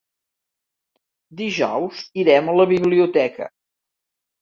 Dijous 1.43 2.01
irem 2.25 2.53
a 2.53 2.59
la 2.63 2.69
biblioteca. 2.75 3.53